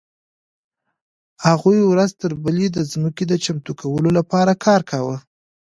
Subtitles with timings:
[1.45, 5.17] هغوی ورځ تر بلې د ځمکې د چمتو کولو لپاره کار کاوه.